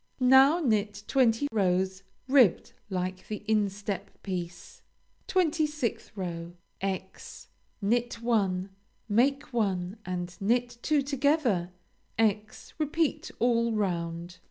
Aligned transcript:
Now 0.19 0.59
knit 0.61 1.03
twenty 1.05 1.47
rows 1.51 2.01
ribbed 2.27 2.73
like 2.89 3.27
the 3.27 3.43
instep 3.47 4.07
piece. 4.23 4.81
26th 5.27 6.09
row 6.15 6.53
× 6.81 7.47
Knit 7.83 8.13
one; 8.19 8.71
make 9.07 9.53
one 9.53 9.97
and 10.03 10.35
knit 10.41 10.79
two 10.81 11.03
together; 11.03 11.69
× 12.19 12.73
repeat 12.79 13.29
all 13.37 13.73
round. 13.73 14.39